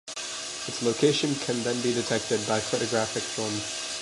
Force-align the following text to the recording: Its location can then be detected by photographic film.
Its 0.65 0.81
location 0.81 1.29
can 1.45 1.61
then 1.61 1.79
be 1.83 1.93
detected 1.93 2.39
by 2.47 2.59
photographic 2.59 3.21
film. 3.21 3.53